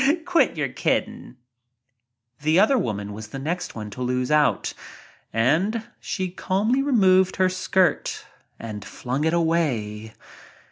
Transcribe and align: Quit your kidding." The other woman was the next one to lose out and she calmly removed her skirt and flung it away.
Quit 0.25 0.57
your 0.57 0.69
kidding." 0.69 1.35
The 2.41 2.59
other 2.59 2.75
woman 2.75 3.13
was 3.13 3.27
the 3.27 3.37
next 3.37 3.75
one 3.75 3.91
to 3.91 4.01
lose 4.01 4.31
out 4.31 4.73
and 5.31 5.83
she 5.99 6.31
calmly 6.31 6.81
removed 6.81 7.35
her 7.35 7.49
skirt 7.49 8.25
and 8.59 8.83
flung 8.83 9.25
it 9.25 9.33
away. 9.35 10.15